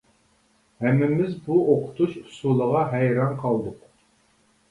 [0.83, 3.79] ھەممىمىز بۇ ئوقۇتۇش ئۇسۇلىغا ھەيران قالدۇق.